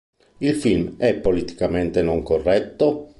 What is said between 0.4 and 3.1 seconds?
film è politicamente non corretto?